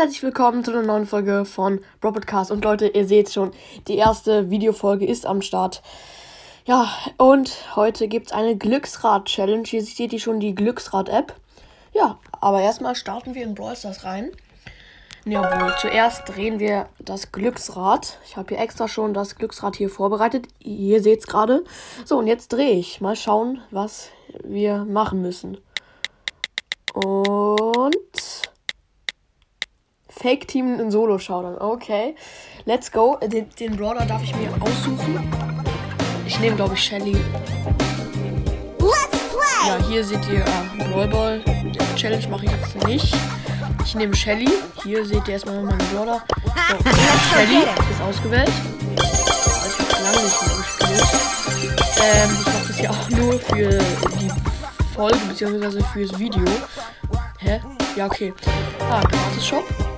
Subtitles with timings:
[0.00, 2.50] herzlich willkommen zu einer neuen Folge von Robotcast.
[2.50, 3.52] Und Leute, ihr seht schon,
[3.86, 5.82] die erste Videofolge ist am Start.
[6.64, 6.88] Ja,
[7.18, 9.64] und heute gibt es eine Glücksrad-Challenge.
[9.66, 11.34] Hier seht ihr schon die Glücksrad-App.
[11.92, 14.30] Ja, aber erstmal starten wir in Brawl Stars rein.
[15.26, 18.16] Jawohl, zuerst drehen wir das Glücksrad.
[18.24, 20.46] Ich habe hier extra schon das Glücksrad hier vorbereitet.
[20.60, 21.62] Ihr seht es gerade.
[22.06, 23.02] So, und jetzt drehe ich.
[23.02, 24.08] Mal schauen, was
[24.44, 25.58] wir machen müssen.
[26.94, 27.98] Und
[30.20, 31.56] Fake Team in Solo Showdown.
[31.58, 32.14] Okay.
[32.66, 33.16] Let's go.
[33.22, 35.32] Den, den Brawler darf ich mir aussuchen.
[36.26, 37.16] Ich nehme, glaube ich, Shelly.
[39.66, 41.40] Ja, hier seht ihr äh, Brawl Ball.
[41.96, 43.14] Challenge mache ich jetzt nicht.
[43.84, 44.50] Ich nehme Shelly.
[44.82, 46.22] Hier seht ihr erstmal meinen Brawler.
[46.68, 46.76] So,
[47.34, 48.50] Shelly ist ausgewählt.
[48.98, 51.04] Also ich habe lange nicht mehr gespielt.
[52.02, 53.78] Ähm, ich mache das ja auch nur für
[54.18, 54.30] die
[54.94, 56.44] Folge, beziehungsweise fürs Video.
[57.38, 57.60] Hä?
[57.96, 58.34] Ja, okay.
[58.90, 59.64] Ah, Gratis Shop.
[59.68, 59.89] Äh,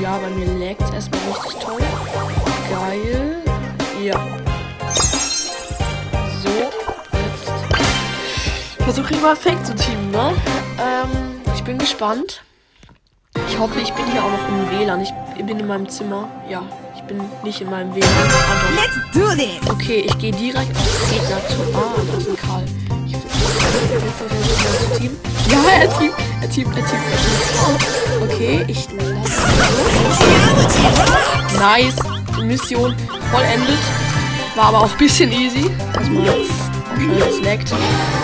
[0.00, 1.80] ja, bei mir laggt es erstmal richtig toll.
[2.70, 3.42] Geil.
[4.02, 4.14] Ja.
[6.42, 7.52] So, jetzt
[8.78, 10.32] versuche ich mal Fake zu teamen, ne?
[10.78, 12.42] Ähm, ich bin gespannt.
[13.48, 15.02] Ich hoffe, ich bin hier auch noch im WLAN.
[15.02, 16.28] Ich bin in meinem Zimmer.
[16.48, 16.62] Ja,
[16.96, 18.08] ich bin nicht in meinem WLAN.
[18.08, 19.70] Ah, Let's do this!
[19.70, 21.56] Okay, ich gehe direkt auf den Gegner zu.
[21.76, 22.64] Ah, da ist ein Karl.
[23.06, 25.10] Ich will Team.
[25.12, 27.10] Ja, er teamt, er teamt, er teamt, er teamt.
[28.22, 28.88] Okay, ich
[31.58, 31.96] Nice.
[32.42, 32.94] Mission
[33.30, 33.78] vollendet.
[34.56, 35.70] War aber auch ein bisschen easy.
[35.94, 36.24] Erstmal
[36.96, 37.72] schnell das leckt.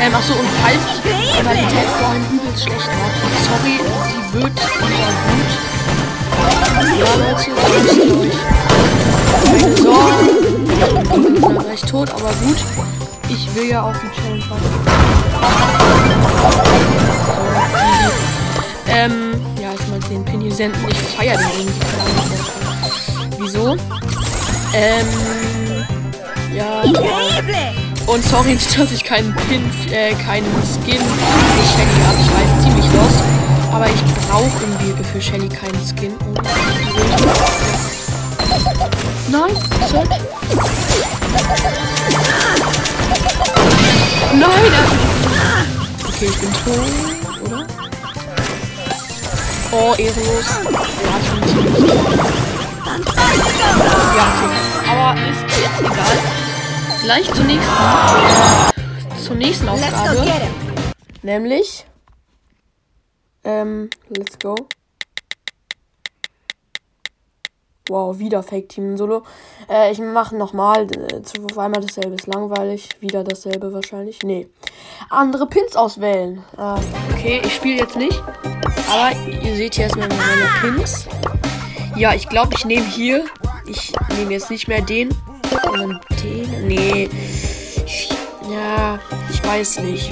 [0.00, 3.10] Ähm, achso, und falls die Qualität vorhin übelst schlecht war,
[3.44, 5.50] sorry, die wird wieder gut.
[6.98, 8.38] Ja, Leute, da müsst ihr euch
[9.44, 10.28] keine Sorgen.
[11.34, 12.58] Ich bin recht tot, aber gut.
[13.28, 16.33] Ich will ja auch die Challenge machen.
[20.54, 20.80] Senden.
[20.90, 21.80] Ich feiere den irgendwie.
[23.38, 23.76] Wieso?
[24.74, 25.06] Ähm,
[26.54, 26.82] ja.
[28.06, 32.18] Und sorry, dass ich keinen Pin, äh, keinen Skin für Shelly habe.
[32.20, 33.22] Ich weiß, ziemlich lost.
[33.72, 36.14] Aber ich brauche irgendwie für Shelly keinen Skin.
[39.30, 39.56] Nein,
[39.88, 40.08] Search.
[44.32, 47.23] Nein, er Okay, ich bin tot?
[49.76, 50.46] Oh, ehrenlos.
[50.46, 51.16] Ja,
[54.30, 54.54] okay.
[54.88, 56.16] Aber ist jetzt egal.
[57.02, 57.72] Gleich zur nächsten.
[59.20, 60.24] Zur nächsten Aufgabe.
[61.22, 61.86] Nämlich.
[63.42, 64.54] Ähm, let's go.
[67.90, 69.24] Wow, wieder Fake Team Solo.
[69.68, 70.86] Äh, ich mache nochmal.
[70.86, 72.88] Äh, zweimal dasselbe ist langweilig.
[73.00, 74.20] Wieder dasselbe wahrscheinlich.
[74.22, 74.48] Nee.
[75.10, 76.42] Andere Pins auswählen.
[76.56, 76.80] Äh,
[77.12, 78.22] okay, ich spiele jetzt nicht.
[78.90, 81.06] Aber ihr seht hier erstmal meine Pins.
[81.94, 83.26] Ja, ich glaube, ich nehme hier.
[83.66, 85.10] Ich nehme jetzt nicht mehr den.
[85.64, 86.66] Sondern den.
[86.66, 87.10] Nee.
[87.84, 88.08] Ich,
[88.50, 88.98] ja,
[89.30, 90.10] ich weiß nicht.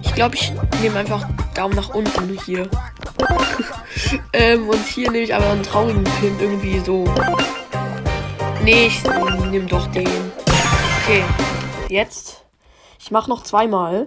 [0.00, 1.26] Ich glaube, ich nehme einfach
[1.56, 2.70] Daumen nach unten hier.
[4.32, 7.04] ähm, und hier nehme ich aber einen traurigen Pin irgendwie so.
[8.62, 9.02] Nee, ich
[9.50, 10.08] nehme doch den.
[11.02, 11.24] Okay,
[11.88, 12.42] jetzt.
[12.98, 14.06] Ich mache noch zweimal.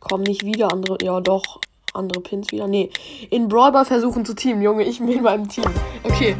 [0.00, 0.98] Kommen nicht wieder andere.
[1.02, 1.60] Ja, doch.
[1.94, 2.68] Andere Pins wieder.
[2.68, 2.90] Nee.
[3.30, 4.84] In Brawler versuchen zu teamen, Junge.
[4.84, 5.64] Ich bin in meinem Team.
[6.02, 6.36] Okay.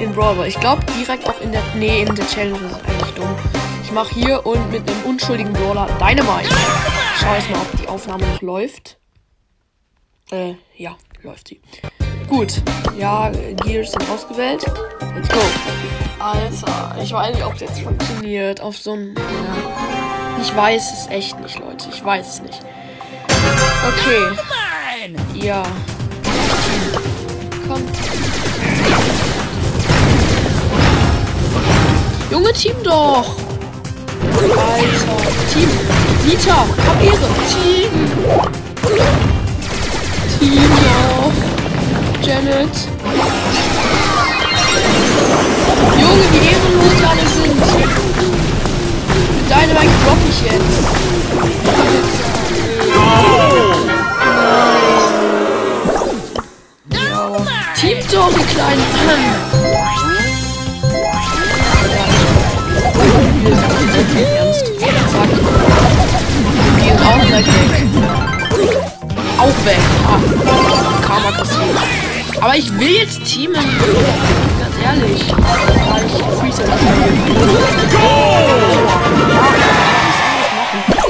[0.00, 0.46] In Brawler.
[0.46, 1.62] Ich glaube direkt auch in der.
[1.76, 3.34] Nee, in der Challenge ist eigentlich dumm.
[3.82, 6.48] Ich mache hier und mit einem unschuldigen Brawler Dynamite.
[6.48, 8.98] Ich schau jetzt mal, ob die Aufnahme noch läuft.
[10.30, 11.60] Äh, ja läuft sie.
[12.28, 12.62] Gut.
[12.98, 13.30] Ja,
[13.64, 14.64] Gears sind ausgewählt.
[15.14, 15.40] Let's go.
[16.18, 18.60] Alter, ich weiß nicht, ob es jetzt funktioniert.
[18.60, 19.14] Auf so ein.
[19.16, 20.42] Ja.
[20.42, 21.88] Ich weiß es echt nicht, Leute.
[21.92, 22.60] Ich weiß es nicht.
[23.88, 24.26] Okay.
[25.34, 25.62] Ja.
[27.66, 27.82] Komm.
[32.30, 33.36] Junge, Team doch!
[34.34, 35.16] Alter.
[35.52, 35.70] Team.
[36.26, 37.28] Nita, hab Ehre.
[37.48, 39.27] Team.
[40.38, 41.32] Team noch.
[42.24, 42.76] Janet.
[45.98, 47.58] Junge, wie ehrenlos die alle sind.
[49.34, 50.78] Mit Dynamite drop ich jetzt.
[57.80, 59.24] Team doch, die kleinen Mann.
[64.36, 64.66] Ernst.
[64.78, 65.30] Zack.
[66.76, 68.27] Wir gehen auch gleich weg
[69.38, 69.78] auch weg.
[70.06, 70.20] Ah,
[71.02, 71.76] Karma kassiert.
[72.40, 73.54] Aber ich will jetzt teamen.
[73.54, 75.24] Ganz ehrlich.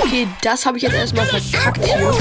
[0.03, 2.15] Okay, das habe ich jetzt erstmal verkackt hier.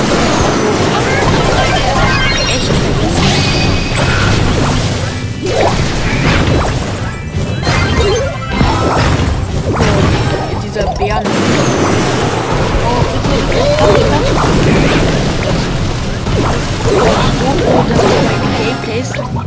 [17.87, 19.11] Oh, das ist mein Gameplays.
[19.15, 19.45] Immer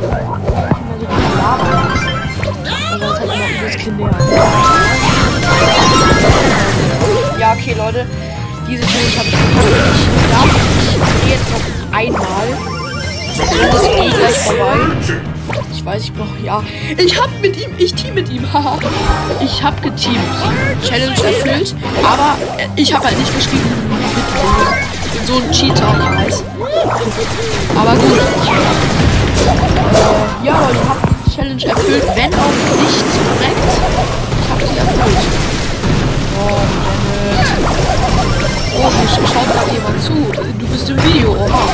[0.99, 1.69] so die Lava.
[2.47, 4.11] Und das halt immer übelst Kinder.
[7.39, 8.07] Ja, okay, Leute.
[8.69, 10.61] Diese Challenge habe ich verkackt.
[10.83, 12.49] Ich ich gehe jetzt noch einmal.
[13.39, 14.77] Dann ist eh gleich vorbei.
[15.73, 16.39] Ich weiß, ich brauche.
[16.45, 16.63] Ja.
[16.97, 17.73] Ich hab mit ihm.
[17.79, 18.43] Ich team mit ihm.
[18.53, 18.79] Haha.
[19.43, 20.19] ich hab geteamt.
[20.87, 21.75] Challenge erfüllt.
[22.05, 23.65] Aber äh, ich habe halt nicht geschrieben.
[25.07, 26.45] Ich bin so ein Cheater, ich weiß.
[27.01, 28.19] Aber gut.
[28.19, 28.21] Äh,
[30.47, 32.05] ja, ich hab die Challenge erfüllt.
[32.15, 33.71] Wenn auch nicht korrekt.
[34.43, 35.17] Ich hab sie erfüllt.
[36.39, 36.61] Oh.
[38.77, 40.13] Oh, hier schaut gerade jemand zu.
[40.59, 41.31] Du bist im Video.
[41.33, 41.65] Oha.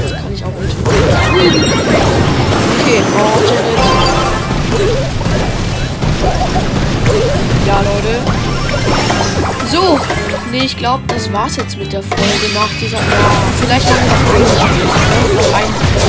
[0.00, 0.76] Jetzt kann ich auch nicht.
[2.80, 3.69] Okay, oh,
[10.80, 12.24] glaube, das war's jetzt mit der Folge
[12.54, 12.96] nach dieser.
[12.96, 13.02] Ja,
[13.60, 16.00] vielleicht haben wir noch ein Tor.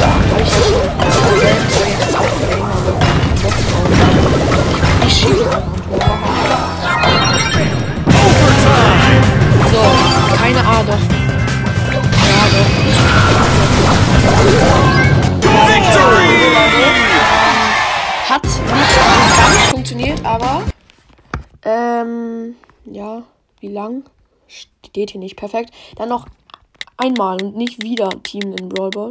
[9.71, 9.83] So,
[10.37, 11.01] keine Ahnung.
[12.29, 12.71] Ja, doch.
[18.29, 18.95] Hat nicht
[19.37, 20.63] ganz funktioniert, aber
[21.65, 23.23] ähm, ja,
[23.59, 24.03] wie lang?
[24.51, 25.73] Steht hier nicht perfekt.
[25.95, 26.27] Dann noch
[26.97, 29.09] einmal und nicht wieder Team in Brawl Ball.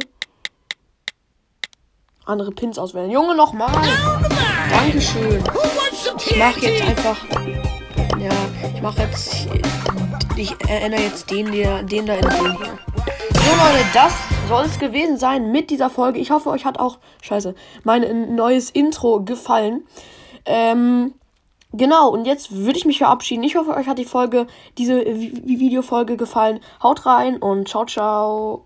[2.25, 3.09] Andere Pins auswählen.
[3.09, 3.71] Junge, nochmal.
[4.69, 5.43] Dankeschön.
[6.17, 7.17] Ich mache jetzt einfach.
[8.19, 8.31] Ja,
[8.73, 9.47] ich mache jetzt.
[10.37, 12.79] Ich erinnere jetzt den, der, den da in den hier.
[13.33, 14.13] So Leute, das
[14.47, 16.19] soll es gewesen sein mit dieser Folge.
[16.19, 19.85] Ich hoffe, euch hat auch, scheiße, mein neues Intro gefallen.
[20.45, 21.15] Ähm,
[21.73, 23.43] genau, und jetzt würde ich mich verabschieden.
[23.43, 24.47] Ich hoffe, euch hat die Folge,
[24.77, 26.59] diese Videofolge gefallen.
[26.81, 28.63] Haut rein und ciao, ciao.